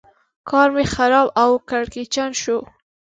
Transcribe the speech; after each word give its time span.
کار 0.49 0.67
مې 0.75 0.85
خراب 0.93 1.27
او 1.43 1.51
کړکېچن 1.69 2.31
شو. 2.41 2.57